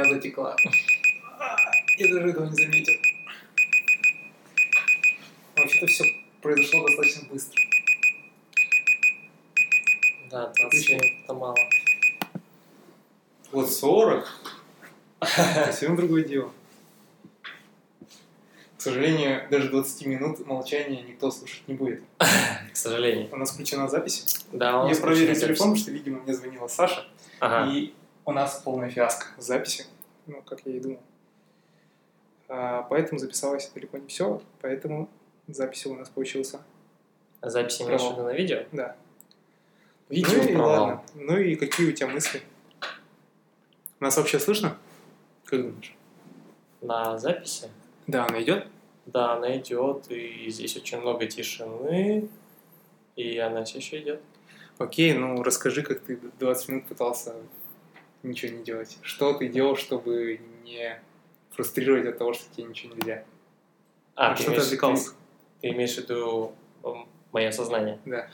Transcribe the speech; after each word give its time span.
София 0.00 0.14
затекла. 0.14 0.56
Я 1.98 2.14
даже 2.14 2.28
этого 2.30 2.46
не 2.46 2.56
заметил. 2.56 2.94
Вообще-то 5.56 5.86
все 5.86 6.04
произошло 6.40 6.86
достаточно 6.86 7.28
быстро. 7.28 7.60
Да, 10.30 10.46
20 10.46 10.64
Отлично. 10.64 10.92
минут 10.94 11.24
это 11.24 11.34
мало. 11.34 11.56
Вот 13.52 13.70
40. 13.70 14.28
Совсем 15.66 15.96
другое 15.96 16.24
дело. 16.24 16.52
К 18.78 18.82
сожалению, 18.82 19.46
даже 19.50 19.68
20 19.68 20.06
минут 20.06 20.46
молчания 20.46 21.02
никто 21.02 21.30
слушать 21.30 21.68
не 21.68 21.74
будет. 21.74 22.02
К 22.18 22.76
сожалению. 22.76 23.28
У 23.30 23.36
нас 23.36 23.50
включена 23.50 23.88
запись. 23.88 24.46
Да, 24.52 24.82
у 24.82 24.88
нас 24.88 24.96
Я 24.96 25.02
проверил 25.02 25.34
телефон, 25.34 25.56
потому 25.56 25.76
что, 25.76 25.90
видимо, 25.90 26.20
мне 26.20 26.32
звонила 26.32 26.68
Саша. 26.68 27.06
Ага. 27.40 27.70
И 27.70 27.92
у 28.24 28.32
нас 28.32 28.60
полная 28.64 28.90
фиаско 28.90 29.26
с 29.38 29.46
записью. 29.46 29.86
Ну, 30.26 30.42
как 30.42 30.60
я 30.64 30.76
и 30.76 30.80
думал. 30.80 31.00
А, 32.48 32.82
поэтому 32.82 33.18
записалось 33.18 33.70
далеко 33.74 33.98
не 33.98 34.08
все. 34.08 34.42
Поэтому 34.60 35.08
запись 35.46 35.86
у 35.86 35.94
нас 35.94 36.08
получился. 36.08 36.60
Запись 37.42 37.80
имеешь 37.80 38.02
в 38.02 38.12
виду 38.12 38.22
на 38.22 38.32
видео? 38.32 38.64
Да. 38.72 38.96
Видео 40.08 40.36
ну 40.36 40.48
и 40.48 40.54
провал. 40.54 40.82
ладно. 40.82 41.02
Ну 41.14 41.38
и 41.38 41.54
какие 41.54 41.88
у 41.88 41.92
тебя 41.92 42.08
мысли? 42.08 42.42
Нас 44.00 44.16
вообще 44.16 44.38
слышно? 44.38 44.76
Как 45.44 45.62
думаешь? 45.62 45.94
На 46.80 47.18
записи? 47.18 47.68
Да, 48.06 48.26
она 48.26 48.42
идет? 48.42 48.66
Да, 49.06 49.34
она 49.34 49.56
идет, 49.56 50.10
и 50.10 50.50
здесь 50.50 50.76
очень 50.76 51.00
много 51.00 51.26
тишины, 51.26 52.28
и 53.16 53.38
она 53.38 53.64
все 53.64 53.78
еще 53.78 54.00
идет. 54.00 54.20
Окей, 54.78 55.12
ну 55.14 55.42
расскажи, 55.42 55.82
как 55.82 56.00
ты 56.00 56.18
20 56.38 56.68
минут 56.68 56.86
пытался 56.86 57.34
ничего 58.22 58.56
не 58.56 58.64
делать. 58.64 58.98
Что 59.02 59.32
ты 59.34 59.48
делал, 59.48 59.76
чтобы 59.76 60.40
не 60.64 61.00
фрустрировать 61.50 62.06
от 62.06 62.18
того, 62.18 62.32
что 62.32 62.44
тебе 62.54 62.64
ничего 62.68 62.94
нельзя? 62.94 63.24
А, 64.14 64.34
ты 64.34 64.42
что 64.42 64.46
ты 64.46 64.50
имеешь, 64.52 64.64
отвлекался? 64.66 65.10
ты- 65.10 65.16
ты 65.60 65.68
имеешь 65.74 65.94
в 65.94 65.98
виду 65.98 66.52
мое 67.32 67.50
сознание? 67.50 67.98
Да. 68.04 68.28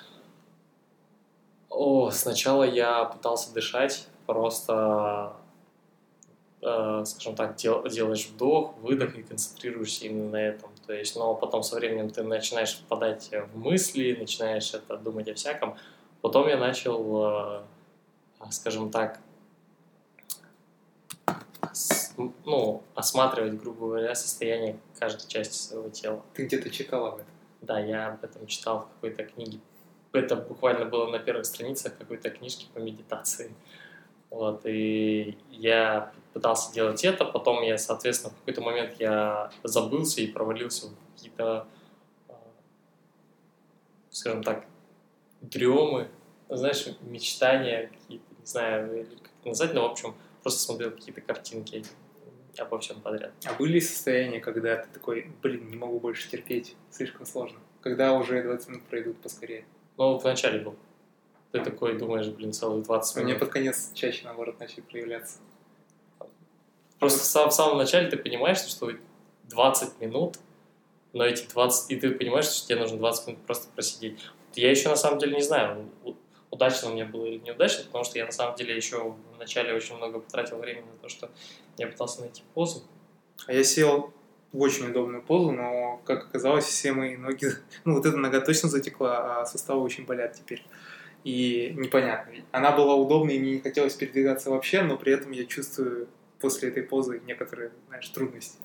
О, 1.68 2.11
сначала 2.11 2.64
я 2.64 3.05
пытался 3.05 3.53
дышать, 3.53 4.09
просто, 4.27 5.35
э, 6.62 7.05
скажем 7.05 7.35
так, 7.37 7.57
дел- 7.57 7.87
делаешь 7.88 8.27
вдох, 8.27 8.75
выдох 8.79 9.14
и 9.16 9.22
концентрируешься 9.22 10.07
именно 10.07 10.31
на 10.31 10.37
этом. 10.37 10.70
То 10.87 10.92
есть, 10.92 11.16
но 11.16 11.35
потом 11.35 11.62
со 11.62 11.77
временем 11.77 12.11
ты 12.11 12.22
начинаешь 12.22 12.75
впадать 12.77 13.31
в 13.53 13.59
мысли, 13.59 14.16
начинаешь 14.18 14.72
это 14.72 14.96
думать 14.96 15.29
о 15.29 15.35
всяком. 15.35 15.77
Потом 16.22 16.49
я 16.49 16.57
начал, 16.57 17.61
э, 18.40 18.51
скажем 18.51 18.90
так, 18.90 19.20
ну, 22.44 22.83
осматривать, 22.94 23.61
грубо 23.61 23.87
говоря, 23.87 24.14
состояние 24.14 24.79
каждой 24.98 25.29
части 25.29 25.55
своего 25.55 25.88
тела. 25.90 26.22
Ты 26.35 26.46
где-то 26.46 26.70
читал 26.70 27.07
об 27.07 27.14
этом. 27.16 27.26
Да, 27.62 27.79
я 27.81 28.09
об 28.09 28.24
этом 28.24 28.46
читал 28.46 28.81
в 28.81 28.88
какой-то 28.94 29.24
книге. 29.24 29.59
Это 30.12 30.37
буквально 30.37 30.87
было 30.87 31.11
на 31.11 31.18
первых 31.18 31.46
страницах 31.46 31.96
какой-то 31.98 32.31
книжки 32.31 32.68
по 32.72 32.79
медитации. 32.79 33.55
Вот, 34.31 34.62
и 34.64 35.38
я 35.50 36.12
пытался 36.33 36.72
делать 36.72 37.05
это, 37.05 37.24
потом 37.24 37.62
я, 37.62 37.79
соответственно, 37.79 38.35
в 38.35 38.38
какой-то 38.40 38.61
момент 38.61 38.94
я 38.98 39.50
забылся 39.62 40.20
и 40.20 40.26
провалился 40.26 40.88
в 40.88 41.14
какие-то, 41.14 41.66
а, 42.29 42.35
скажем 44.11 44.42
так, 44.42 44.66
дремы, 45.40 46.09
знаешь, 46.48 46.87
мечтания 47.02 47.88
какие-то, 47.88 48.24
не 48.38 48.46
знаю, 48.46 49.00
или 49.00 49.14
как 49.16 49.31
это 49.40 49.48
назвать, 49.48 49.74
но, 49.74 49.88
в 49.88 49.92
общем, 49.92 50.14
просто 50.42 50.61
смотрел 50.61 50.90
какие-то 50.90 51.20
картинки 51.20 51.85
обо 52.60 52.78
всем 52.78 53.00
подряд. 53.00 53.32
А 53.44 53.52
были 53.54 53.80
состояния, 53.80 54.40
когда 54.40 54.76
ты 54.76 54.88
такой, 54.92 55.30
блин, 55.42 55.68
не 55.70 55.76
могу 55.76 56.00
больше 56.00 56.28
терпеть, 56.30 56.76
слишком 56.90 57.26
сложно? 57.26 57.58
Когда 57.80 58.12
уже 58.14 58.42
20 58.42 58.68
минут 58.68 58.82
пройдут 58.84 59.16
поскорее. 59.20 59.64
Ну, 59.96 60.18
в 60.18 60.24
начале 60.24 60.58
был. 60.60 60.76
Ты 61.52 61.60
такой 61.60 61.96
думаешь, 61.98 62.26
блин, 62.28 62.52
целых 62.52 62.84
20 62.84 63.16
У 63.16 63.18
меня 63.20 63.28
минут. 63.28 63.40
под 63.40 63.50
конец 63.50 63.90
чаще, 63.94 64.24
наоборот, 64.24 64.58
начали 64.60 64.80
проявляться. 64.80 65.38
Просто 66.98 67.20
в 67.20 67.22
сам- 67.24 67.50
в 67.50 67.52
самом 67.52 67.78
начале 67.78 68.08
ты 68.10 68.16
понимаешь, 68.16 68.58
что 68.58 68.90
20 69.44 70.00
минут, 70.00 70.38
но 71.12 71.24
эти 71.24 71.46
20... 71.48 71.90
И 71.92 71.96
ты 71.96 72.10
понимаешь, 72.10 72.46
что 72.46 72.66
тебе 72.66 72.80
нужно 72.80 72.98
20 72.98 73.26
минут 73.28 73.40
просто 73.46 73.68
просидеть. 73.72 74.18
Я 74.54 74.70
еще 74.70 74.88
на 74.88 74.96
самом 74.96 75.18
деле 75.18 75.34
не 75.36 75.42
знаю, 75.42 75.88
у- 76.04 76.14
удачно 76.50 76.88
мне 76.88 77.04
было 77.04 77.26
или 77.26 77.38
неудачно, 77.38 77.84
потому 77.84 78.04
что 78.04 78.18
я 78.18 78.24
на 78.26 78.32
самом 78.32 78.56
деле 78.56 78.74
еще 78.74 79.14
в 79.34 79.38
начале 79.38 79.74
очень 79.74 79.96
много 79.96 80.18
потратил 80.20 80.58
времени 80.58 80.86
на 80.86 80.98
то, 81.02 81.08
что 81.08 81.30
я 81.76 81.86
пытался 81.86 82.20
найти 82.20 82.42
позу. 82.54 82.82
А 83.46 83.52
я 83.52 83.64
сел 83.64 84.12
в 84.52 84.60
очень 84.60 84.90
удобную 84.90 85.22
позу, 85.22 85.52
но, 85.52 86.00
как 86.04 86.26
оказалось, 86.26 86.64
все 86.64 86.92
мои 86.92 87.16
ноги... 87.16 87.48
Ну, 87.84 87.94
вот 87.94 88.06
эта 88.06 88.16
нога 88.16 88.40
точно 88.40 88.68
затекла, 88.68 89.40
а 89.40 89.46
суставы 89.46 89.82
очень 89.82 90.06
болят 90.06 90.34
теперь. 90.34 90.64
И 91.24 91.74
непонятно. 91.76 92.32
Она 92.52 92.72
была 92.72 92.94
удобной, 92.94 93.36
и 93.36 93.38
мне 93.38 93.52
не 93.52 93.60
хотелось 93.60 93.94
передвигаться 93.94 94.50
вообще, 94.50 94.82
но 94.82 94.96
при 94.96 95.12
этом 95.12 95.32
я 95.32 95.44
чувствую 95.44 96.08
после 96.40 96.68
этой 96.68 96.82
позы 96.82 97.20
некоторые, 97.26 97.72
знаешь, 97.88 98.08
трудности. 98.08 98.58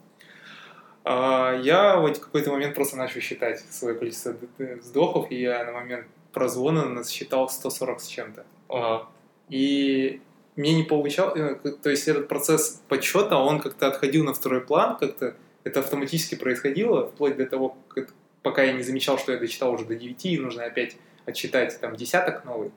А, 1.04 1.60
Я 1.62 1.98
вот 1.98 2.18
в 2.18 2.22
какой-то 2.22 2.52
момент 2.52 2.76
просто 2.76 2.98
начал 2.98 3.20
считать 3.20 3.60
свое 3.60 3.96
количество 3.96 4.36
вздохов, 4.58 5.32
и 5.32 5.42
я 5.42 5.64
на 5.66 5.72
момент 5.72 6.08
прозвона 6.32 6.86
насчитал 6.86 7.50
140 7.50 8.00
с 8.00 8.08
чем-то. 8.08 8.46
Ага. 8.70 9.08
И 9.50 10.22
мне 10.56 10.74
не 10.74 10.84
получалось, 10.84 11.40
э, 11.64 11.72
то 11.72 11.90
есть 11.90 12.08
этот 12.08 12.28
процесс 12.28 12.82
подсчета, 12.88 13.38
он 13.38 13.60
как-то 13.60 13.88
отходил 13.88 14.24
на 14.24 14.34
второй 14.34 14.62
план, 14.62 14.98
как-то 14.98 15.36
это 15.64 15.80
автоматически 15.80 16.36
происходило, 16.36 17.08
вплоть 17.08 17.38
до 17.38 17.46
того, 17.46 17.78
как, 17.88 18.14
пока 18.42 18.64
я 18.64 18.74
не 18.74 18.84
замечал, 18.84 19.18
что 19.18 19.32
я 19.32 19.38
дочитал 19.38 19.72
уже 19.72 19.86
до 19.86 19.96
9, 19.96 20.26
и 20.26 20.38
нужно 20.38 20.66
опять 20.66 20.98
отчитать 21.26 21.80
там 21.80 21.96
десяток 21.96 22.46
новый. 22.46 22.72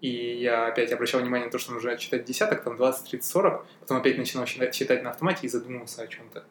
И 0.00 0.08
я 0.08 0.66
опять 0.66 0.92
обращал 0.92 1.20
внимание 1.20 1.46
на 1.46 1.52
то, 1.52 1.58
что 1.58 1.72
нужно 1.72 1.92
отчитать 1.92 2.24
десяток, 2.24 2.62
там 2.62 2.76
20, 2.76 3.10
30, 3.10 3.24
40, 3.30 3.66
потом 3.80 3.96
опять 3.98 4.18
начинал 4.18 4.46
считать, 4.46 5.02
на 5.02 5.10
автомате 5.10 5.46
и 5.46 5.48
задумался 5.48 6.02
о 6.02 6.06
чем-то. 6.06 6.44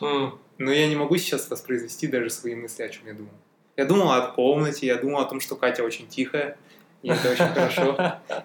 М, 0.00 0.38
Но 0.58 0.70
я 0.70 0.88
не 0.88 0.96
могу 0.96 1.16
сейчас 1.16 1.48
воспроизвести 1.50 2.06
даже 2.06 2.30
свои 2.30 2.54
мысли, 2.54 2.82
о 2.82 2.88
чем 2.88 3.06
я 3.06 3.14
думал. 3.14 3.32
Я 3.76 3.86
думал 3.86 4.12
о 4.12 4.20
комнате, 4.32 4.86
я 4.86 4.96
думал 4.96 5.20
о 5.20 5.24
том, 5.24 5.40
что 5.40 5.56
Катя 5.56 5.82
очень 5.82 6.06
тихая, 6.06 6.58
и 7.02 7.10
это 7.10 7.30
очень 7.30 7.46
хорошо. 7.48 7.96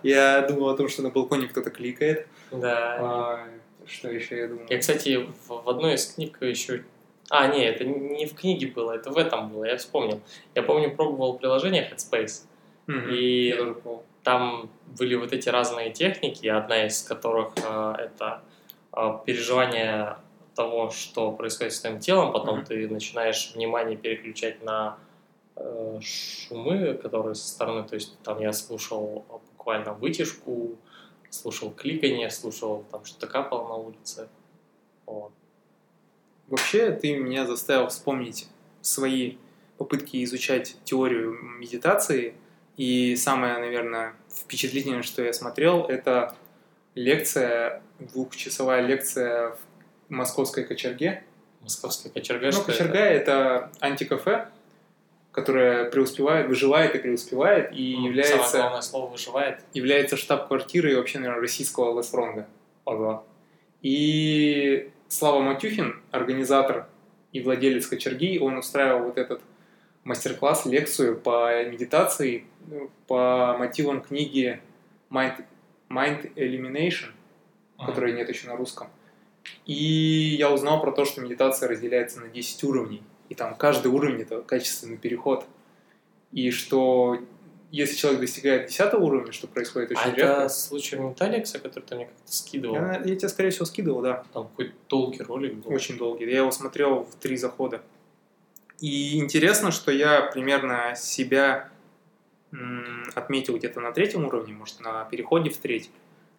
Я 0.03 0.41
думал 0.41 0.69
о 0.69 0.77
том, 0.77 0.89
что 0.89 1.01
на 1.03 1.09
балконе 1.09 1.47
кто-то 1.47 1.69
кликает. 1.69 2.27
Да. 2.51 2.97
А, 2.99 3.47
Что 3.85 4.09
еще 4.11 4.37
я 4.37 4.47
думал? 4.47 4.63
Я, 4.69 4.77
кстати, 4.79 5.27
в, 5.47 5.69
одной 5.69 5.95
из 5.95 6.13
книг 6.13 6.37
еще... 6.41 6.83
А, 7.29 7.47
не, 7.47 7.63
это 7.65 7.83
не 7.83 8.25
в 8.25 8.33
книге 8.35 8.67
было, 8.67 8.93
это 8.93 9.11
в 9.11 9.17
этом 9.17 9.49
было, 9.49 9.65
я 9.65 9.77
вспомнил. 9.77 10.21
Я 10.55 10.63
помню, 10.63 10.95
пробовал 10.95 11.37
приложение 11.37 11.89
Headspace, 11.89 12.43
и- 13.11 13.73
там 14.23 14.69
были 14.97 15.15
вот 15.15 15.31
эти 15.31 15.47
разные 15.47 15.89
техники, 15.91 16.47
одна 16.47 16.85
из 16.85 17.01
которых 17.01 17.53
э, 17.63 17.93
это 17.97 18.41
э, 18.91 19.19
переживание 19.25 20.17
того, 20.53 20.89
что 20.89 21.31
происходит 21.31 21.71
с 21.73 21.79
твоим 21.79 21.99
телом, 21.99 22.33
потом 22.33 22.57
Мгм. 22.57 22.65
ты 22.65 22.89
начинаешь 22.89 23.51
внимание 23.55 23.95
переключать 23.95 24.61
на 24.65 24.97
шумы, 26.01 26.93
которые 26.93 27.35
со 27.35 27.47
стороны, 27.47 27.87
то 27.87 27.95
есть 27.95 28.17
там 28.23 28.39
я 28.39 28.53
слушал 28.53 29.25
э, 29.29 29.33
буквально 29.51 29.93
вытяжку, 29.93 30.77
слушал 31.29 31.71
кликанье, 31.71 32.29
слушал 32.29 32.85
там 32.91 33.03
что-то 33.05 33.27
капало 33.27 33.67
на 33.67 33.75
улице. 33.75 34.27
Вот. 35.05 35.31
Вообще, 36.47 36.91
ты 36.91 37.15
меня 37.17 37.45
заставил 37.45 37.87
вспомнить 37.87 38.47
свои 38.81 39.37
попытки 39.77 40.23
изучать 40.23 40.77
теорию 40.83 41.33
медитации. 41.33 42.35
И 42.77 43.15
самое, 43.15 43.57
наверное, 43.57 44.13
впечатлительное, 44.33 45.01
что 45.01 45.23
я 45.23 45.33
смотрел, 45.33 45.85
это 45.85 46.35
лекция, 46.95 47.81
двухчасовая 47.99 48.81
лекция 48.81 49.49
в 49.49 50.11
московской 50.11 50.63
кочерге. 50.63 51.23
Московская 51.61 52.09
кочерга, 52.09 52.51
Ну, 52.53 52.63
кочерга 52.63 52.99
это 52.99 53.71
антикафе, 53.81 54.49
которое 55.37 55.87
преуспевает, 55.91 56.47
выживает 56.47 56.95
и 56.95 56.97
преуспевает, 56.97 57.71
и 57.71 57.93
М, 57.93 58.05
является... 58.05 58.37
Самое 58.37 58.61
главное 58.63 58.81
слово 58.81 59.11
выживает. 59.11 59.59
является 59.71 60.17
штаб-квартирой 60.17 60.95
вообще, 60.95 61.19
наверное, 61.19 61.41
российского 61.41 61.95
Лесфронга. 61.95 62.47
Ого. 62.85 63.23
И 63.83 64.89
Слава 65.07 65.41
Матюхин, 65.41 66.01
организатор 66.09 66.87
и 67.33 67.41
владелец 67.41 67.85
кочерги, 67.85 68.39
он 68.39 68.57
устраивал 68.57 69.05
вот 69.05 69.19
этот 69.19 69.41
мастер-класс, 70.05 70.65
лекцию 70.65 71.15
по 71.15 71.63
медитации 71.65 72.45
ну, 72.65 72.89
по 73.05 73.55
мотивам 73.59 74.01
книги 74.01 74.59
Mind, 75.11 75.45
Mind 75.87 76.33
Elimination, 76.33 77.11
которой 77.85 78.13
нет 78.13 78.27
еще 78.27 78.47
на 78.47 78.55
русском. 78.55 78.87
И 79.67 79.75
я 80.39 80.51
узнал 80.51 80.81
про 80.81 80.91
то, 80.91 81.05
что 81.05 81.21
медитация 81.21 81.69
разделяется 81.69 82.21
на 82.21 82.27
10 82.27 82.63
уровней. 82.63 83.03
И 83.29 83.35
там 83.35 83.55
каждый 83.55 83.91
уровень 83.91 84.21
это 84.21 84.41
качественный 84.41 84.97
переход. 84.97 85.45
И 86.31 86.51
что 86.51 87.19
если 87.71 87.95
человек 87.95 88.21
достигает 88.21 88.67
10 88.67 88.93
уровня, 88.93 89.31
что 89.31 89.47
происходит 89.47 89.91
очень 89.91 90.01
а 90.01 90.07
редко. 90.07 90.21
это 90.21 90.49
случай 90.49 90.95
Менталикса, 90.95 91.59
который 91.59 91.83
ты 91.83 91.95
мне 91.95 92.05
как-то 92.05 92.31
скидывал? 92.31 92.75
Я, 92.75 93.01
я 93.03 93.15
тебе, 93.15 93.29
скорее 93.29 93.49
всего, 93.49 93.65
скидывал, 93.65 94.01
да. 94.01 94.23
Там 94.33 94.47
какой-то 94.47 94.73
долгий 94.87 95.21
ролик 95.23 95.55
был. 95.55 95.73
Очень 95.73 95.97
долгий. 95.97 96.25
Я 96.25 96.37
его 96.37 96.51
смотрел 96.51 97.03
в 97.03 97.15
три 97.15 97.35
захода. 97.35 97.81
И 98.79 99.19
интересно, 99.19 99.71
что 99.71 99.91
я 99.91 100.21
примерно 100.21 100.95
себя 100.95 101.69
отметил 103.15 103.57
где-то 103.57 103.81
на 103.81 103.91
третьем 103.91 104.25
уровне, 104.25 104.53
может, 104.53 104.79
на 104.79 105.03
переходе 105.05 105.49
в 105.49 105.57
третий. 105.57 105.91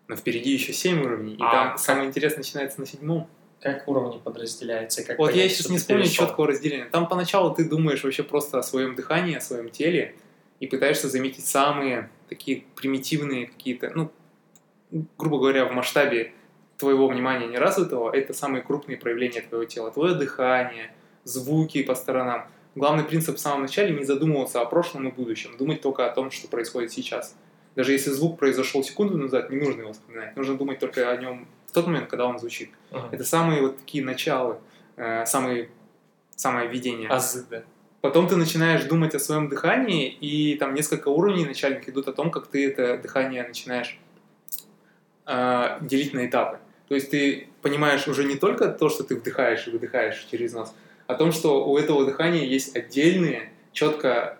Но 0.06 0.16
впереди 0.16 0.52
еще 0.52 0.72
7 0.72 1.02
уровней. 1.02 1.34
И 1.34 1.42
А, 1.42 1.50
там 1.52 1.68
как- 1.72 1.78
самое 1.80 2.08
интересное 2.08 2.38
начинается 2.38 2.80
на 2.80 2.86
седьмом. 2.86 3.28
Как 3.60 3.88
уровни 3.88 4.18
подразделяются? 4.18 5.04
Как 5.04 5.18
Вот 5.18 5.34
я 5.34 5.48
сейчас 5.48 5.68
не 5.68 5.78
вспомню 5.78 6.04
перешел? 6.04 6.26
четкого 6.26 6.46
разделения. 6.46 6.86
Там 6.86 7.08
поначалу 7.08 7.54
ты 7.54 7.68
думаешь 7.68 8.04
вообще 8.04 8.22
просто 8.22 8.58
о 8.58 8.62
своем 8.62 8.94
дыхании, 8.94 9.34
о 9.34 9.40
своем 9.40 9.68
теле 9.68 10.14
и 10.60 10.66
пытаешься 10.66 11.08
заметить 11.08 11.46
самые 11.46 12.10
такие 12.28 12.64
примитивные 12.76 13.46
какие-то, 13.46 13.90
ну, 13.94 14.12
грубо 15.16 15.38
говоря, 15.38 15.64
в 15.64 15.72
масштабе 15.72 16.32
твоего 16.76 17.08
внимания 17.08 17.46
неразвитого, 17.46 18.14
это 18.14 18.32
самые 18.32 18.62
крупные 18.62 18.96
проявления 18.96 19.40
твоего 19.40 19.64
тела. 19.64 19.90
Твое 19.90 20.14
дыхание, 20.14 20.92
звуки 21.24 21.82
по 21.82 21.94
сторонам. 21.94 22.46
Главный 22.76 23.02
принцип 23.02 23.36
в 23.36 23.40
самом 23.40 23.62
начале 23.62 23.92
не 23.92 24.04
задумываться 24.04 24.60
о 24.60 24.66
прошлом 24.66 25.08
и 25.08 25.12
будущем, 25.12 25.56
думать 25.58 25.80
только 25.80 26.06
о 26.06 26.14
том, 26.14 26.30
что 26.30 26.46
происходит 26.46 26.92
сейчас. 26.92 27.34
Даже 27.74 27.92
если 27.92 28.10
звук 28.10 28.38
произошел 28.38 28.84
секунду 28.84 29.16
назад, 29.16 29.50
не 29.50 29.56
нужно 29.56 29.80
его 29.80 29.92
вспоминать. 29.92 30.36
Нужно 30.36 30.56
думать 30.56 30.78
только 30.78 31.10
о 31.10 31.16
нем 31.16 31.48
тот 31.78 31.86
момент, 31.86 32.08
когда 32.08 32.26
он 32.26 32.38
звучит. 32.38 32.70
Мгм. 32.90 33.08
Это 33.12 33.24
самые 33.24 33.62
вот 33.62 33.78
такие 33.78 34.04
началы, 34.04 34.56
э, 34.96 35.24
самые, 35.26 35.68
самое 36.36 36.68
введение. 36.68 37.08
Азы, 37.08 37.46
да. 37.48 37.62
Потом 38.00 38.28
ты 38.28 38.36
начинаешь 38.36 38.84
думать 38.84 39.14
о 39.14 39.18
своем 39.18 39.48
дыхании, 39.48 40.08
и 40.08 40.56
там 40.56 40.74
несколько 40.74 41.08
уровней 41.08 41.44
начальных 41.44 41.88
идут 41.88 42.08
о 42.08 42.12
том, 42.12 42.30
как 42.30 42.46
ты 42.46 42.66
это 42.66 42.96
дыхание 42.98 43.46
начинаешь 43.46 43.98
э, 45.26 45.78
делить 45.80 46.14
на 46.14 46.26
этапы. 46.26 46.58
То 46.88 46.94
есть 46.94 47.10
ты 47.10 47.48
понимаешь 47.62 48.08
уже 48.08 48.24
не 48.24 48.36
только 48.36 48.68
то, 48.68 48.88
что 48.88 49.04
ты 49.04 49.16
вдыхаешь 49.16 49.66
и 49.68 49.70
выдыхаешь 49.70 50.26
через 50.30 50.52
нос, 50.54 50.74
о 51.06 51.14
том, 51.14 51.32
что 51.32 51.68
у 51.68 51.76
этого 51.76 52.04
дыхания 52.04 52.44
есть 52.44 52.76
отдельные, 52.76 53.52
четко, 53.72 54.38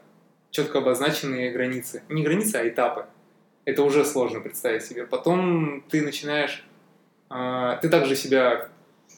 четко 0.50 0.78
обозначенные 0.78 1.50
границы. 1.50 2.02
Не 2.08 2.22
границы, 2.22 2.56
а 2.56 2.68
этапы. 2.68 3.06
Это 3.64 3.82
уже 3.82 4.04
сложно 4.04 4.40
представить 4.40 4.84
себе. 4.84 5.06
Потом 5.06 5.84
ты 5.88 6.02
начинаешь... 6.02 6.64
э, 7.30 7.78
ты 7.80 7.88
также 7.88 8.16
себя 8.16 8.68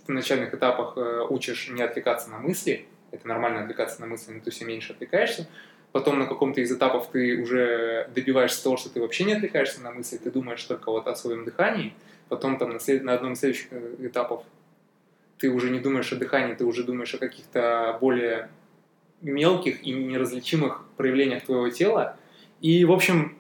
в 0.06 0.08
начальных 0.08 0.54
этапах 0.54 0.94
э, 0.96 1.26
учишь 1.28 1.68
не 1.70 1.82
отвлекаться 1.82 2.30
на 2.30 2.38
мысли. 2.38 2.86
Это 3.10 3.26
нормально 3.26 3.62
отвлекаться 3.62 4.00
на 4.00 4.06
мысли, 4.06 4.32
но 4.32 4.40
ты 4.40 4.50
все 4.50 4.64
меньше 4.64 4.92
отвлекаешься. 4.92 5.48
Потом 5.92 6.18
на 6.20 6.26
каком-то 6.26 6.60
из 6.60 6.70
этапов 6.70 7.08
ты 7.10 7.42
уже 7.42 8.08
добиваешься 8.14 8.62
того, 8.62 8.76
что 8.76 8.90
ты 8.90 9.00
вообще 9.00 9.24
не 9.24 9.32
отвлекаешься 9.32 9.80
на 9.80 9.90
мысли, 9.90 10.18
ты 10.18 10.30
думаешь 10.30 10.62
только 10.62 10.90
вот 10.90 11.08
о 11.08 11.16
своем 11.16 11.44
дыхании. 11.44 11.94
Потом 12.28 12.58
там 12.58 12.70
на, 12.70 12.78
след- 12.78 13.02
на 13.02 13.14
одном 13.14 13.32
из 13.32 13.40
следующих 13.40 13.68
э, 13.72 13.96
этапов 13.98 14.44
ты 15.38 15.50
уже 15.50 15.70
не 15.70 15.80
думаешь 15.80 16.12
о 16.12 16.16
дыхании, 16.16 16.54
ты 16.54 16.64
уже 16.64 16.84
думаешь 16.84 17.14
о 17.14 17.18
каких-то 17.18 17.96
более 18.00 18.50
мелких 19.20 19.82
и 19.82 19.92
неразличимых 19.92 20.84
проявлениях 20.96 21.44
твоего 21.44 21.68
тела. 21.70 22.16
И, 22.60 22.84
в 22.84 22.92
общем, 22.92 23.38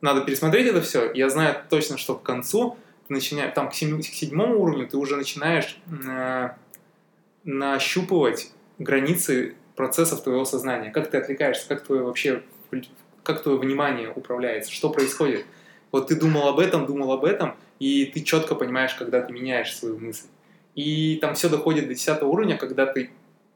надо 0.00 0.22
пересмотреть 0.22 0.66
это 0.66 0.80
все. 0.80 1.12
Я 1.12 1.28
знаю 1.28 1.56
точно, 1.68 1.98
что 1.98 2.14
к 2.14 2.22
концу 2.22 2.76
ты 3.08 3.14
начинаешь, 3.14 3.54
там 3.54 3.70
к, 3.70 3.74
семи- 3.74 4.02
к 4.02 4.06
седьмому 4.06 4.60
уровню 4.60 4.86
ты 4.86 4.96
уже 4.96 5.16
начинаешь 5.16 5.80
э, 6.06 6.50
нащупывать 7.44 8.52
границы 8.78 9.54
процессов 9.74 10.22
твоего 10.22 10.44
сознания. 10.44 10.90
Как 10.90 11.10
ты 11.10 11.16
отвлекаешься, 11.16 11.66
как 11.66 11.84
твое 11.84 12.02
вообще, 12.02 12.42
как 13.22 13.42
твое 13.42 13.58
внимание 13.58 14.12
управляется, 14.14 14.70
что 14.72 14.90
происходит. 14.90 15.46
Вот 15.90 16.08
ты 16.08 16.16
думал 16.16 16.48
об 16.48 16.58
этом, 16.58 16.86
думал 16.86 17.12
об 17.12 17.24
этом, 17.24 17.56
и 17.78 18.04
ты 18.06 18.20
четко 18.20 18.54
понимаешь, 18.54 18.94
когда 18.94 19.22
ты 19.22 19.32
меняешь 19.32 19.74
свою 19.74 19.98
мысль. 19.98 20.26
И 20.74 21.16
там 21.16 21.34
все 21.34 21.48
доходит 21.48 21.88
до 21.88 21.94
10 21.94 22.22
уровня, 22.22 22.56
когда 22.58 22.86
ты 22.86 23.10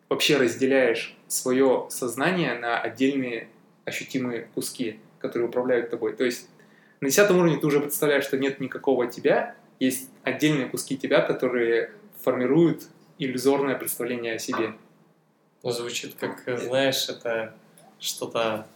вообще 0.09 0.39
разделяешь 0.39 1.17
свое 1.29 1.87
сознание 1.91 2.55
на 2.55 2.81
отдельные 2.81 3.49
ощутимые 3.85 4.49
куски, 4.55 4.99
которые 5.19 5.49
управляют 5.49 5.91
тобой. 5.91 6.15
То 6.15 6.25
есть 6.25 6.49
на 7.03 7.09
10 7.09 7.31
уровне 7.33 7.57
ты 7.57 7.67
уже 7.67 7.81
представляешь, 7.81 8.23
что 8.25 8.39
нет 8.39 8.61
никакого 8.61 9.09
тебя, 9.09 9.57
есть 9.81 10.09
отдельные 10.23 10.69
куски 10.69 10.97
тебя, 10.97 11.21
которые 11.21 11.91
формируют 12.23 12.85
иллюзорное 13.19 13.75
представление 13.75 14.37
о 14.37 14.39
себе. 14.39 14.75
Ну, 15.65 15.71
звучит 15.73 16.15
как, 16.15 16.45
знаешь, 16.61 17.09
это 17.09 17.55
что-то 17.99 18.69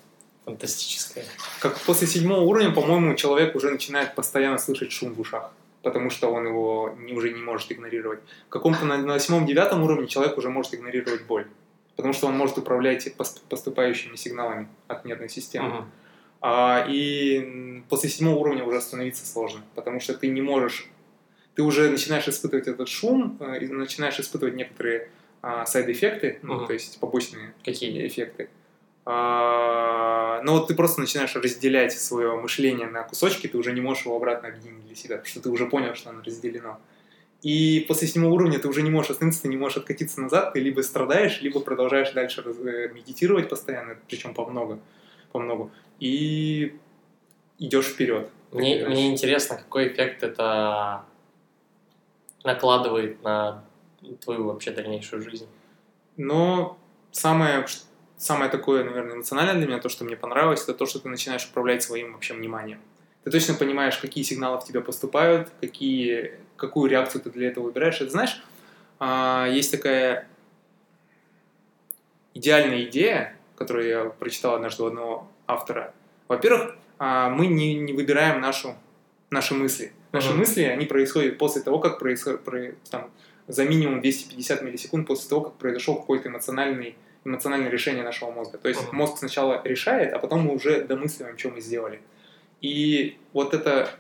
фантастическое. 0.45 1.25
Как 1.61 1.79
после 1.83 2.09
седьмого 2.09 2.41
уровня, 2.41 2.73
по-моему, 2.73 3.15
человек 3.15 3.55
уже 3.55 3.71
начинает 3.71 4.17
постоянно 4.17 4.59
слышать 4.59 4.91
шум 4.91 5.15
в 5.15 5.21
ушах, 5.21 5.53
потому 5.83 6.11
что 6.11 6.33
он 6.33 6.47
его 6.47 6.97
не, 6.99 7.13
уже 7.13 7.31
не 7.33 7.41
может 7.41 7.71
игнорировать. 7.71 8.19
В 8.47 8.51
каком-то 8.51 8.85
на, 8.85 9.05
восьмом-девятом 9.07 9.85
уровне 9.85 10.09
человек 10.09 10.37
уже 10.37 10.51
может 10.51 10.75
игнорировать 10.75 11.23
боль, 11.27 11.47
потому 11.95 12.13
что 12.13 12.27
он 12.27 12.37
может 12.37 12.59
управлять 12.59 13.07
пос- 13.07 13.41
поступающими 13.49 14.17
сигналами 14.17 14.69
от 14.89 15.05
нервной 15.05 15.29
системы. 15.29 15.69
Мгм. 15.69 15.91
А, 16.41 16.87
и 16.89 17.83
после 17.89 18.09
седьмого 18.09 18.37
уровня 18.37 18.65
уже 18.65 18.79
остановиться 18.79 19.27
сложно, 19.27 19.63
потому 19.75 20.01
что 20.01 20.15
ты 20.15 20.29
не 20.29 20.43
можешь, 20.43 20.89
ты 21.55 21.63
уже 21.63 21.91
начинаешь 21.91 22.29
испытывать 22.29 22.69
этот 22.69 22.89
шум, 22.89 23.39
э, 23.41 23.65
и 23.65 23.69
начинаешь 23.69 24.19
испытывать 24.21 24.55
некоторые 24.55 25.09
а, 25.43 25.65
сайд-эффекты, 25.65 26.39
ну, 26.43 26.55
Мгм. 26.55 26.67
то 26.67 26.73
есть 26.73 26.99
побочные 27.01 27.55
Какие? 27.65 28.07
эффекты. 28.07 28.49
А, 29.05 30.41
но 30.43 30.55
вот 30.55 30.67
ты 30.67 30.75
просто 30.75 31.01
начинаешь 31.01 31.35
разделять 31.37 31.93
свое 31.93 32.35
мышление 32.37 32.89
на 32.89 33.05
кусочки, 33.05 33.47
ты 33.47 33.57
уже 33.57 33.73
не 33.73 33.81
можешь 33.81 34.05
его 34.05 34.17
обратно 34.17 34.49
объединить 34.49 34.85
для 34.85 34.97
себя, 34.97 35.17
потому 35.17 35.31
что 35.31 35.41
ты 35.41 35.51
уже 35.51 35.67
понял, 35.67 35.95
что 35.95 36.11
оно 36.11 36.23
разделено. 36.23 36.81
И 37.43 37.85
после 37.87 38.09
седьмого 38.09 38.35
уровня 38.35 38.59
ты 38.59 38.67
уже 38.67 38.83
не 38.83 38.91
можешь 38.91 39.13
остановиться, 39.13 39.43
ты 39.43 39.49
не 39.49 39.57
можешь 39.57 39.79
откатиться 39.79 40.21
назад, 40.21 40.55
ты 40.55 40.61
либо 40.61 40.81
страдаешь, 40.81 41.41
либо 41.41 41.61
продолжаешь 41.61 42.11
дальше 42.11 42.43
э, 42.45 42.89
медитировать 42.93 43.49
постоянно, 43.49 43.97
причем 44.09 44.35
по 44.35 44.45
много, 44.47 44.81
по 45.31 45.39
много, 45.39 45.71
и 45.99 46.79
идешь 47.59 47.87
вперед. 47.87 48.31
Мне, 48.53 48.87
мне 48.87 49.11
интересно, 49.11 49.57
какой 49.57 49.89
эффект 49.89 50.23
это 50.23 51.05
накладывает 52.45 53.23
на 53.23 53.65
твою 54.25 54.45
вообще 54.45 54.71
дальнейшую 54.71 55.23
жизнь. 55.23 55.49
Но 56.17 56.79
самое, 57.11 57.67
самое 58.17 58.51
такое, 58.51 58.85
наверное, 58.85 59.17
эмоциональное 59.17 59.57
для 59.57 59.67
меня, 59.67 59.79
то, 59.79 59.89
что 59.89 60.05
мне 60.05 60.17
понравилось, 60.17 60.63
это 60.63 60.75
то, 60.75 60.87
что 60.87 61.01
ты 61.01 61.09
начинаешь 61.09 61.47
управлять 61.47 61.83
своим 61.83 62.13
вообще 62.13 62.35
вниманием. 62.35 62.81
Ты 63.25 63.31
точно 63.31 63.55
понимаешь, 63.55 63.99
какие 63.99 64.23
сигналы 64.23 64.61
в 64.61 64.65
тебя 64.65 64.81
поступают, 64.81 65.51
какие, 65.61 66.39
какую 66.57 66.89
реакцию 66.89 67.23
ты 67.23 67.31
для 67.31 67.49
этого 67.49 67.65
выбираешь. 67.65 68.01
Это 68.01 68.11
знаешь, 68.11 68.43
а, 68.99 69.49
есть 69.49 69.73
такая 69.73 70.29
идеальная 72.35 72.85
идея, 72.85 73.37
которую 73.57 73.89
я 73.89 74.05
прочитал 74.05 74.55
однажды 74.55 74.85
у 74.85 74.87
одного 74.87 75.29
автора. 75.47 75.93
Во-первых, 76.29 76.77
а, 76.99 77.29
мы 77.31 77.47
не, 77.47 77.75
не 77.75 77.93
выбираем 77.93 78.41
нашу, 78.41 78.75
наши 79.31 79.55
мысли. 79.55 79.93
Наши 80.13 80.31
Мгм. 80.31 80.39
мысли, 80.39 80.63
они 80.63 80.87
происходят 80.87 81.39
после 81.39 81.63
того, 81.63 81.79
как 81.79 81.99
происходит, 81.99 82.43
там, 82.91 83.11
за 83.49 83.65
минимум 83.65 84.01
250 84.01 84.63
миллисекунд 84.63 85.07
после 85.07 85.29
того, 85.29 85.43
как 85.43 85.55
произошел 85.55 85.97
какой-то 85.97 86.29
эмоциональный, 86.29 86.97
эмоциональное 87.25 87.71
решение 87.71 88.03
нашего 88.03 88.31
мозга. 88.31 88.59
То 88.59 88.69
есть 88.69 88.83
Мгм. 88.89 88.97
мозг 88.97 89.19
сначала 89.19 89.61
решает, 89.65 90.13
а 90.13 90.19
потом 90.19 90.41
мы 90.43 90.55
уже 90.55 90.83
домысливаем, 90.85 91.37
что 91.39 91.51
мы 91.51 91.61
сделали. 91.61 92.01
И 92.63 93.19
вот 93.33 93.53
это, 93.55 93.91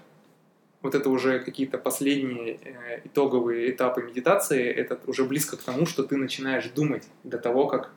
вот 0.82 0.94
это 0.94 1.10
уже 1.10 1.40
какие-то 1.40 1.78
последние 1.78 2.54
э, 2.64 3.00
итоговые 3.04 3.70
этапы 3.70 4.02
медитации, 4.02 4.64
это 4.64 4.98
уже 5.06 5.24
близко 5.24 5.56
к 5.56 5.62
тому, 5.62 5.86
что 5.86 6.02
ты 6.02 6.16
начинаешь 6.16 6.66
думать 6.68 7.04
до 7.24 7.38
того, 7.38 7.66
как 7.66 7.92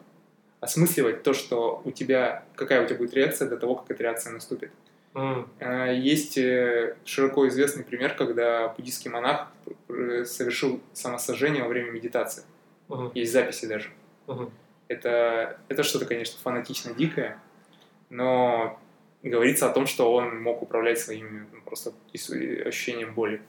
осмысливать 0.61 1.23
то, 1.23 1.33
что 1.33 1.81
у 1.85 1.91
тебя, 1.91 2.43
какая 2.55 2.83
у 2.83 2.87
тебя 2.87 2.97
будет 2.97 3.13
реакция 3.13 3.47
до 3.49 3.57
того, 3.57 3.75
как 3.75 3.91
эта 3.91 4.03
реакция 4.03 4.33
наступит. 4.33 4.71
Э, 5.15 5.93
Есть 5.95 6.37
э, 6.37 6.95
широко 7.05 7.47
известный 7.47 7.83
пример, 7.83 8.13
когда 8.15 8.69
буддийский 8.69 9.09
монах 9.09 9.47
э, 9.89 10.25
совершил 10.25 10.81
самосожжение 10.93 11.63
во 11.63 11.69
время 11.69 11.91
медитации. 11.91 12.43
мгм, 12.87 13.11
Есть 13.15 13.31
записи 13.31 13.65
даже. 13.65 13.89
мгм. 14.27 14.51
Это, 14.87 15.59
это 15.67 15.83
что-то, 15.83 16.05
конечно, 16.05 16.39
фанатично 16.41 16.93
дикое, 16.95 17.39
но 18.09 18.79
говорится 19.21 19.69
о 19.69 19.73
том, 19.73 19.85
что 19.85 20.11
он 20.13 20.41
мог 20.41 20.63
управлять 20.63 20.99
своими 20.99 21.45
ну, 21.51 21.61
просто 21.61 21.93
ощущением 22.11 23.13
боли. 23.13 23.41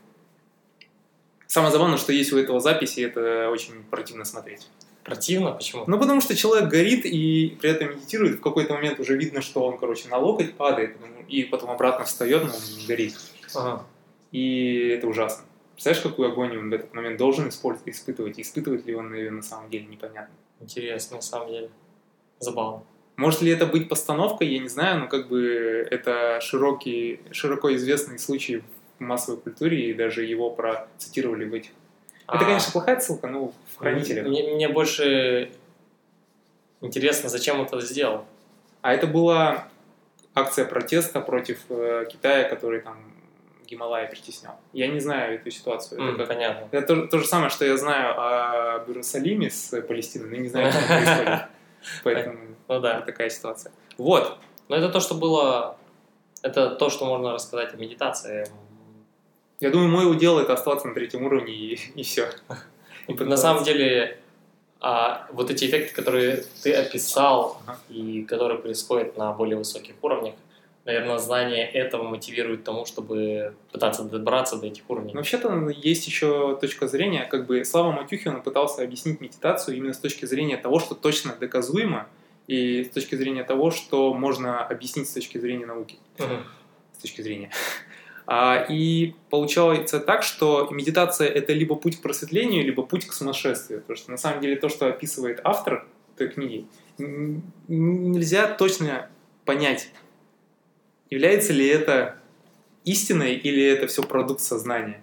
Самое 1.47 1.73
забавное, 1.73 1.97
что 1.97 2.13
есть 2.13 2.33
у 2.33 2.39
этого 2.39 2.61
записи, 2.61 3.01
это 3.01 3.49
очень 3.51 3.83
противно 3.85 4.25
смотреть. 4.25 4.69
Противно? 5.11 5.53
Почему? 5.53 5.85
Ну, 5.87 5.99
потому 5.99 6.21
что 6.21 6.35
человек 6.37 6.69
горит 6.69 7.05
и 7.05 7.57
при 7.61 7.71
этом 7.71 7.91
медитирует. 7.91 8.39
В 8.39 8.41
какой-то 8.41 8.75
момент 8.75 9.01
уже 9.01 9.17
видно, 9.17 9.41
что 9.41 9.65
он, 9.65 9.79
короче, 9.79 10.09
на 10.09 10.19
локоть 10.19 10.55
падает, 10.55 10.97
ну, 11.01 11.07
и 11.29 11.45
потом 11.45 11.71
обратно 11.71 12.05
встает, 12.05 12.45
но 12.45 12.51
он 12.51 12.79
не 12.79 12.87
горит. 12.87 13.15
Ага. 13.55 13.85
И 14.33 14.95
это 14.97 15.09
ужасно. 15.09 15.45
Представляешь, 15.75 16.03
какую 16.03 16.31
агонию 16.31 16.61
он 16.61 16.71
в 16.71 16.73
этот 16.73 16.95
момент 16.95 17.17
должен 17.19 17.49
использовать, 17.49 17.95
испытывать? 17.95 18.39
И 18.39 18.43
испытывает 18.43 18.87
ли 18.87 18.95
он 18.95 19.15
ее 19.15 19.31
на 19.31 19.43
самом 19.43 19.71
деле, 19.71 19.87
непонятно. 19.87 20.35
Интересно, 20.61 21.17
на 21.17 21.23
самом 21.23 21.49
деле. 21.49 21.71
Забавно. 22.39 22.83
Может 23.17 23.43
ли 23.43 23.51
это 23.51 23.67
быть 23.67 23.89
постановкой, 23.89 24.49
я 24.49 24.59
не 24.61 24.69
знаю, 24.69 25.01
но 25.01 25.09
как 25.09 25.29
бы 25.29 25.87
это 25.91 26.39
широкий, 26.41 27.21
широко 27.33 27.75
известный 27.75 28.19
случай 28.19 28.63
в 28.99 29.03
массовой 29.03 29.41
культуре, 29.41 29.91
и 29.91 29.95
даже 29.95 30.25
его 30.25 30.51
процитировали 30.51 31.45
в 31.45 31.55
этих. 31.55 31.71
Это, 32.29 32.39
А, 32.39 32.45
конечно, 32.45 32.73
плохая 32.73 33.01
ссылка, 33.01 33.27
но 33.27 33.53
хранителях. 33.81 34.27
Мне, 34.27 34.55
мне 34.55 34.69
больше 34.69 35.51
интересно, 36.81 37.29
зачем 37.29 37.61
он 37.61 37.67
это 37.67 37.81
сделал. 37.81 38.25
А 38.83 38.95
это 38.95 39.07
была 39.07 39.69
акция 40.35 40.65
протеста 40.65 41.21
против 41.21 41.59
э, 41.69 42.07
Китая, 42.11 42.49
который 42.49 42.81
там 42.81 42.97
Гималай 43.67 44.07
притеснял. 44.09 44.55
Я 44.73 44.89
не 44.89 45.01
знаю 45.01 45.35
эту 45.37 45.51
ситуацию. 45.51 46.01
Это 46.01 46.11
М, 46.13 46.17
как- 46.19 46.29
понятно. 46.29 46.69
Это 46.73 46.87
то, 46.97 47.07
то 47.07 47.19
же 47.19 47.27
самое, 47.27 47.51
что 47.51 47.65
я 47.65 47.77
знаю 47.77 48.15
о 48.19 48.85
Иерусалиме 48.87 49.51
с 49.51 49.81
Палестиной, 49.83 50.29
но 50.31 50.37
не 50.37 50.49
знаю, 50.49 50.73
что 50.73 50.87
происходит. 50.87 51.41
Поэтому 52.05 52.39
Ну 52.69 52.81
да. 52.81 53.01
такая 53.03 53.31
ситуация. 53.31 53.73
Вот. 53.99 54.39
Но 54.69 54.77
это 54.77 54.89
то, 54.89 55.01
что 55.01 55.15
было... 55.15 55.77
Это 56.43 56.71
то, 56.71 56.89
что 56.91 57.05
можно 57.05 57.33
рассказать 57.35 57.75
о 57.75 57.77
медитации. 57.77 58.47
Я 59.61 59.71
думаю, 59.71 59.91
мой 59.91 60.11
удел 60.11 60.39
это 60.39 60.55
оставаться 60.55 60.89
на 60.89 60.95
третьем 60.95 61.25
уровне 61.27 61.53
и, 61.53 61.75
и 61.95 62.03
все. 62.03 62.31
На 63.19 63.37
самом 63.37 63.65
деле, 63.65 64.19
а, 64.81 65.27
вот 65.33 65.51
эти 65.51 65.67
эффекты, 65.67 65.95
которые 65.95 66.45
ты 66.63 66.73
описал 66.73 67.61
Ага. 67.67 67.79
и 67.89 68.23
которые 68.23 68.59
происходят 68.59 69.17
на 69.17 69.33
более 69.33 69.57
высоких 69.57 69.95
уровнях, 70.03 70.35
наверное, 70.85 71.19
знание 71.19 71.69
этого 71.71 72.03
мотивирует 72.03 72.65
тому, 72.65 72.87
чтобы 72.87 73.55
пытаться 73.71 74.03
добраться 74.05 74.57
до 74.57 74.67
этих 74.67 74.89
уровней. 74.89 75.15
Вообще-то 75.15 75.69
есть 75.69 76.07
еще 76.07 76.57
точка 76.61 76.89
зрения, 76.89 77.25
как 77.25 77.47
бы 77.47 77.65
Слава 77.65 77.93
Матюхин 77.93 78.43
пытался 78.43 78.83
объяснить 78.83 79.21
медитацию 79.21 79.77
именно 79.77 79.93
с 79.93 79.99
точки 79.99 80.25
зрения 80.25 80.57
того, 80.57 80.81
что 80.81 80.95
точно 80.95 81.35
доказуемо, 81.39 82.09
и 82.47 82.83
с 82.83 82.91
точки 82.91 83.15
зрения 83.15 83.45
того, 83.45 83.71
что 83.71 84.13
можно 84.13 84.65
объяснить 84.65 85.09
с 85.09 85.13
точки 85.13 85.39
зрения 85.39 85.67
науки. 85.67 85.99
Мгм. 86.19 86.45
с 86.99 87.03
точки 87.03 87.23
зрения. 87.23 87.51
А, 88.33 88.65
и 88.69 89.15
получается 89.29 89.99
так, 89.99 90.23
что 90.23 90.69
медитация 90.71 91.27
это 91.27 91.53
либо 91.53 91.75
путь 91.75 91.99
к 91.99 92.01
просветлению, 92.03 92.65
либо 92.65 92.85
путь 92.85 93.05
к 93.05 93.13
сумасшествию. 93.13 93.81
Потому 93.81 93.97
что 93.97 94.11
на 94.13 94.17
самом 94.19 94.41
деле 94.41 94.55
то, 94.55 94.69
что 94.69 94.87
описывает 94.87 95.41
автор 95.43 95.85
этой 96.15 96.29
книги, 96.29 96.65
нельзя 97.67 98.47
точно 98.47 99.11
понять, 99.45 99.91
является 101.11 101.53
ли 101.53 101.67
это 101.67 102.19
истиной 102.85 103.35
или 103.35 103.65
это 103.65 103.89
все 103.89 104.05
продукт 104.05 104.43
сознания, 104.43 105.03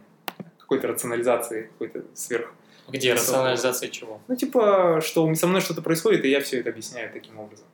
какой-то 0.57 0.87
рационализации, 0.87 1.63
какой-то 1.63 2.05
сверх. 2.13 2.53
Где 2.87 3.13
рационализация 3.13 3.89
чего? 3.89 4.21
Ну, 4.29 4.37
типа, 4.37 5.01
что 5.03 5.35
со 5.35 5.47
мной 5.47 5.59
что-то 5.59 5.81
происходит, 5.81 6.23
и 6.23 6.29
я 6.29 6.39
все 6.39 6.61
это 6.61 6.69
объясняю 6.69 7.11
таким 7.11 7.39
образом. 7.39 7.67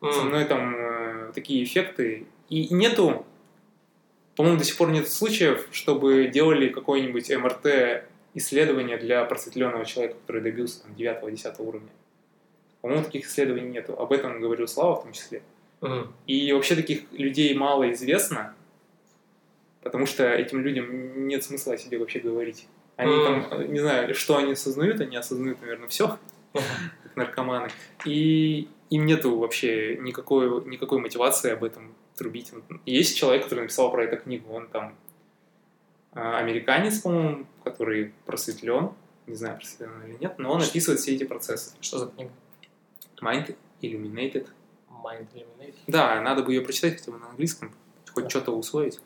М, 0.00 0.12
Со 0.12 0.22
мной 0.22 0.46
там 0.46 0.74
э, 0.74 1.32
такие 1.34 1.62
эффекты. 1.62 2.26
И 2.48 2.72
нету, 2.72 3.26
по-моему, 4.38 4.56
до 4.60 4.64
сих 4.64 4.76
пор 4.76 4.90
нет 4.92 5.08
случаев, 5.08 5.66
чтобы 5.72 6.28
делали 6.28 6.68
какое-нибудь 6.68 7.28
МРТ 7.28 8.04
исследование 8.34 8.96
для 8.96 9.24
просветленного 9.24 9.84
человека, 9.84 10.14
который 10.20 10.42
добился 10.42 10.84
там 10.84 10.92
9-10 10.92 11.56
уровня. 11.58 11.88
По-моему, 12.80 13.02
таких 13.02 13.26
исследований 13.26 13.68
нету. 13.68 13.98
Об 13.98 14.12
этом 14.12 14.40
говорил 14.40 14.68
Слава 14.68 14.94
в 14.94 15.02
том 15.02 15.12
числе. 15.12 15.42
мгм. 15.80 16.14
И 16.28 16.52
вообще 16.52 16.76
таких 16.76 17.02
людей 17.10 17.52
мало 17.54 17.90
известно, 17.90 18.54
потому 19.82 20.06
что 20.06 20.22
этим 20.32 20.60
людям 20.60 21.26
нет 21.26 21.42
смысла 21.42 21.74
о 21.74 21.76
себе 21.76 21.98
вообще 21.98 22.20
говорить. 22.20 22.68
Они 22.94 23.12
Мгм. 23.12 23.24
там, 23.50 23.60
э, 23.60 23.66
не 23.66 23.80
знаю, 23.80 24.14
что 24.14 24.36
они 24.36 24.52
осознают, 24.52 25.00
они 25.00 25.16
осознают, 25.16 25.60
наверное, 25.60 25.88
все, 25.88 26.16
как 27.02 27.16
наркоманы. 27.16 27.70
И 28.04 28.68
им 28.90 29.04
нету 29.04 29.36
вообще 29.36 29.96
никакой, 29.96 30.64
никакой 30.66 31.00
мотивации 31.00 31.50
об 31.50 31.64
этом 31.64 31.92
трубить. 32.18 32.52
Есть 32.84 33.16
человек, 33.16 33.44
который 33.44 33.60
написал 33.60 33.90
про 33.90 34.04
эту 34.04 34.16
книгу, 34.22 34.52
он 34.52 34.68
там 34.68 34.94
а, 36.12 36.38
американец, 36.38 36.98
по-моему, 36.98 37.46
который 37.64 38.12
просветлен, 38.26 38.92
не 39.26 39.34
знаю, 39.34 39.56
просветлен 39.56 39.90
он 39.94 40.02
или 40.10 40.18
нет, 40.20 40.38
но 40.38 40.52
он 40.52 40.62
описывает 40.62 41.00
все 41.00 41.14
эти 41.14 41.24
процессы. 41.24 41.74
Что 41.80 41.98
за 41.98 42.06
книга? 42.08 42.30
Mind 43.22 43.56
Illuminated. 43.80 44.48
Mind 44.90 45.28
Illuminate. 45.34 45.74
Да, 45.86 46.20
надо 46.20 46.42
бы 46.42 46.52
ее 46.52 46.60
прочитать 46.62 46.98
хотя 46.98 47.12
бы 47.12 47.18
на 47.18 47.30
английском, 47.30 47.72
хоть 48.12 48.24
Да. 48.24 48.30
что-то 48.30 48.52
усвоить. 48.52 49.00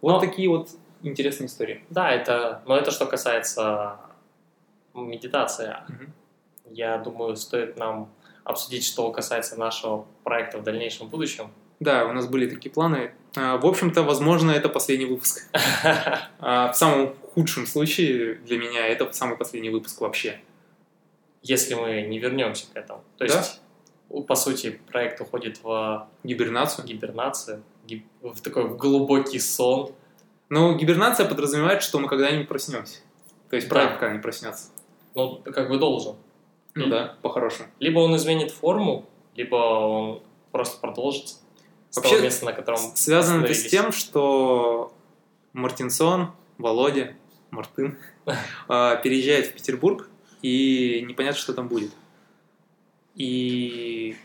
Вот 0.00 0.12
Но- 0.12 0.20
такие 0.20 0.48
вот 0.48 0.70
интересные 1.02 1.46
истории. 1.46 1.84
Да, 1.90 2.10
это, 2.10 2.62
но 2.66 2.76
это 2.76 2.90
что 2.90 3.06
касается 3.06 3.98
медитации. 4.94 5.76
Мгм. 5.88 6.12
Я 6.70 6.98
думаю, 6.98 7.36
стоит 7.36 7.76
нам 7.76 8.10
обсудить, 8.44 8.84
что 8.84 9.10
касается 9.12 9.58
нашего 9.58 10.06
проекта 10.24 10.58
в 10.58 10.62
дальнейшем 10.62 11.08
будущем. 11.08 11.50
Да, 11.80 12.06
у 12.06 12.12
нас 12.12 12.26
были 12.26 12.48
такие 12.48 12.70
планы. 12.72 13.12
А, 13.36 13.58
В 13.58 13.66
общем-то, 13.66 14.02
возможно, 14.02 14.50
это 14.50 14.68
последний 14.68 15.06
выпуск. 15.06 15.48
А, 16.38 16.72
В 16.72 16.76
самом 16.76 17.14
худшем 17.34 17.66
случае 17.66 18.34
для 18.46 18.58
меня 18.58 18.86
это 18.86 19.12
самый 19.12 19.36
последний 19.36 19.70
выпуск 19.70 20.00
вообще. 20.00 20.40
Если 21.42 21.74
мы 21.74 22.02
не 22.02 22.18
вернемся 22.18 22.66
к 22.72 22.76
этому. 22.76 23.02
То 23.18 23.26
Да. 23.26 23.34
есть, 23.36 23.60
у- 24.08 24.22
по 24.22 24.34
сути, 24.34 24.80
проект 24.90 25.20
уходит 25.20 25.60
в 25.62 26.08
Гибернацию. 26.24 26.86
гибернацию, 26.86 27.62
гиб- 27.86 28.06
в 28.22 28.40
такой 28.40 28.68
глубокий 28.76 29.38
сон. 29.38 29.92
Но 30.48 30.74
гибернация 30.76 31.26
подразумевает, 31.28 31.82
что 31.82 31.98
мы 31.98 32.08
когда-нибудь 32.08 32.48
проснемся. 32.48 33.00
То 33.50 33.56
есть 33.56 33.68
Да. 33.68 33.74
проект 33.74 33.94
когда-нибудь 33.98 34.22
проснется. 34.22 34.70
Ну, 35.14 35.40
как 35.44 35.68
бы 35.68 35.78
должен. 35.78 36.16
Ну 36.74 36.82
Мгм. 36.82 36.90
да, 36.90 37.16
по-хорошему. 37.22 37.68
Либо 37.80 38.00
он 38.00 38.14
изменит 38.16 38.50
форму, 38.50 39.06
либо 39.34 39.56
он 39.56 40.22
просто 40.52 40.78
продолжится 40.80 41.36
Вообще, 41.96 42.20
места, 42.20 42.44
на 42.46 42.52
котором 42.52 42.78
Связано 42.94 43.44
это 43.44 43.54
с 43.54 43.66
тем, 43.66 43.92
что 43.92 44.92
Мартинсон, 45.52 46.32
Володя, 46.58 47.14
Мартын 47.50 47.98
а, 48.68 48.96
переезжает 48.96 49.46
в 49.46 49.52
Петербург, 49.52 50.08
и 50.42 51.04
непонятно, 51.06 51.38
что 51.38 51.52
там 51.52 51.68
будет. 51.68 51.90
И 53.14 54.16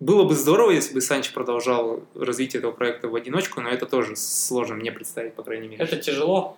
было 0.00 0.24
бы 0.24 0.34
здорово, 0.34 0.70
если 0.70 0.94
бы 0.94 1.00
Санч 1.00 1.32
продолжал 1.32 2.02
развитие 2.14 2.58
этого 2.58 2.72
проекта 2.72 3.08
в 3.08 3.14
одиночку, 3.14 3.60
но 3.60 3.70
это 3.70 3.86
тоже 3.86 4.14
сложно 4.14 4.76
мне 4.76 4.92
представить, 4.92 5.34
по 5.34 5.42
крайней 5.42 5.68
мере. 5.68 5.82
Это 5.82 5.96
тяжело, 5.96 6.56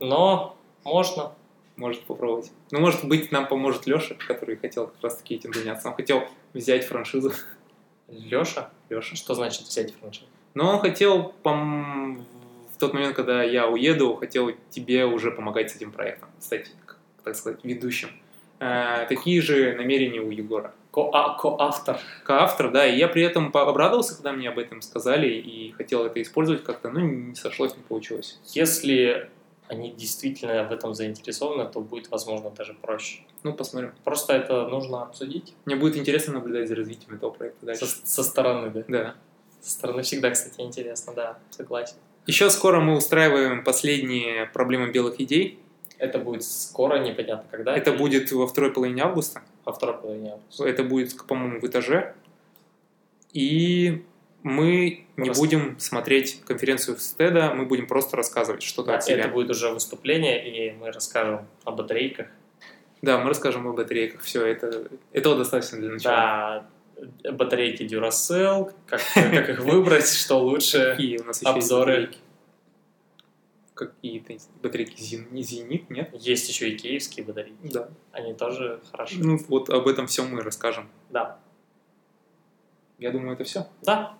но 0.00 0.56
можно. 0.84 1.32
Может 1.76 2.02
попробовать. 2.02 2.52
Ну, 2.70 2.78
может 2.78 3.04
быть, 3.04 3.32
нам 3.32 3.48
поможет 3.48 3.86
Леша, 3.86 4.14
который 4.28 4.56
хотел 4.56 4.88
как 4.88 5.02
раз-таки 5.02 5.34
этим 5.34 5.52
заняться. 5.52 5.88
Он 5.88 5.94
хотел 5.94 6.22
взять 6.52 6.84
франшизу. 6.84 7.32
Леша? 8.08 8.70
Леша. 8.88 9.16
Что 9.16 9.34
значит 9.34 9.62
взять 9.62 9.94
франшизу? 9.94 10.26
Но 10.54 10.70
он 10.70 10.78
хотел, 10.80 11.34
пом- 11.42 12.22
в 12.72 12.78
тот 12.78 12.92
момент, 12.94 13.16
когда 13.16 13.42
я 13.42 13.66
уеду, 13.66 14.14
хотел 14.14 14.50
тебе 14.70 15.04
уже 15.04 15.30
помогать 15.30 15.70
с 15.70 15.76
этим 15.76 15.90
проектом, 15.92 16.28
стать, 16.38 16.70
так 17.24 17.34
сказать, 17.36 17.60
ведущим. 17.64 18.10
Э, 18.60 19.06
такие 19.08 19.40
же 19.42 19.74
намерения 19.74 20.20
у 20.20 20.30
Егора. 20.30 20.72
Ко- 20.92 21.10
Коавтор. 21.10 21.98
Коавтор, 22.24 22.70
да, 22.70 22.86
и 22.86 22.96
я 22.96 23.08
при 23.08 23.22
этом 23.22 23.50
обрадовался, 23.52 24.14
когда 24.14 24.32
мне 24.32 24.48
об 24.48 24.58
этом 24.60 24.80
сказали, 24.80 25.28
и 25.28 25.72
хотел 25.72 26.04
это 26.04 26.22
использовать 26.22 26.62
как-то, 26.62 26.90
но 26.90 27.00
не 27.00 27.34
сошлось, 27.34 27.76
не 27.76 27.82
получилось. 27.82 28.38
Если 28.52 29.28
они 29.68 29.92
действительно 29.92 30.64
в 30.64 30.72
этом 30.72 30.94
заинтересованы, 30.94 31.70
то 31.70 31.80
будет, 31.80 32.10
возможно, 32.10 32.50
даже 32.50 32.74
проще. 32.74 33.22
Ну, 33.42 33.52
посмотрим. 33.54 33.92
Просто 34.04 34.34
это 34.34 34.66
нужно 34.68 35.02
обсудить 35.02 35.54
Мне 35.64 35.76
будет 35.76 35.96
интересно 35.96 36.34
наблюдать 36.34 36.68
за 36.68 36.74
развитием 36.74 37.16
этого 37.16 37.30
проекта 37.30 37.66
дальше. 37.66 37.86
со, 37.86 38.06
со 38.06 38.22
стороны, 38.22 38.70
да? 38.70 38.84
Да. 38.88 39.14
Со 39.60 39.70
стороны 39.70 40.02
всегда, 40.02 40.30
кстати, 40.30 40.60
интересно, 40.60 41.14
да, 41.14 41.38
согласен. 41.50 41.96
Еще 42.26 42.50
скоро 42.50 42.80
мы 42.80 42.96
устраиваем 42.96 43.64
последние 43.64 44.46
проблемы 44.46 44.90
белых 44.90 45.20
идей. 45.20 45.58
Это 45.98 46.18
будет 46.18 46.42
скоро, 46.44 46.98
непонятно 46.98 47.46
когда. 47.50 47.76
Это 47.76 47.92
и 47.92 47.96
будет 47.96 48.30
во 48.32 48.46
второй 48.46 48.72
половине 48.72 49.02
августа. 49.02 49.42
во 49.64 49.72
второй 49.72 49.96
половине 49.96 50.32
августа. 50.32 50.66
Это 50.66 50.82
будет, 50.82 51.16
по-моему, 51.26 51.60
в 51.60 51.64
этаже. 51.64 52.14
И 53.32 54.04
мы 54.44 55.06
не 55.16 55.30
будем 55.30 55.80
смотреть 55.80 56.42
конференцию 56.44 56.98
Стеда, 56.98 57.54
мы 57.54 57.64
будем 57.64 57.86
просто 57.86 58.16
рассказывать 58.16 58.62
что-то 58.62 58.88
Да, 58.88 58.96
от 58.98 59.04
себя. 59.04 59.16
это 59.20 59.28
будет 59.28 59.50
уже 59.50 59.70
выступление, 59.70 60.68
и 60.68 60.72
мы 60.76 60.92
расскажем 60.92 61.48
о 61.64 61.72
батарейках. 61.72 62.28
Да, 63.00 63.18
мы 63.18 63.28
расскажем 63.28 63.66
о 63.66 63.72
батарейках. 63.72 64.20
Все, 64.20 64.44
это 64.44 64.88
этого 65.12 65.36
достаточно 65.36 65.78
для 65.78 65.92
начала. 65.92 66.68
Да, 67.24 67.32
батарейки 67.32 67.84
Duracell, 67.84 68.72
как, 68.86 69.00
как 69.14 69.48
их 69.48 69.60
выбрать, 69.60 70.06
что 70.12 70.38
лучше. 70.38 70.90
Какие 70.92 71.18
у 71.18 71.24
нас 71.24 71.40
еще 71.40 71.50
обзоры. 71.50 72.10
Какие-то 73.72 74.34
батарейки 74.62 75.00
Зенит, 75.00 75.88
нет? 75.88 76.10
Есть 76.12 76.50
еще 76.50 76.68
и 76.68 76.76
киевские 76.76 77.24
батарейки. 77.24 77.56
Да. 77.62 77.88
Они 78.12 78.34
тоже 78.34 78.80
хороши. 78.92 79.16
Ну 79.18 79.38
вот 79.48 79.70
об 79.70 79.88
этом 79.88 80.06
все 80.06 80.22
мы 80.22 80.42
расскажем. 80.42 80.88
Да. 81.08 81.38
Я 82.98 83.10
думаю, 83.10 83.32
это 83.34 83.44
все. 83.44 83.66
Да, 83.82 84.16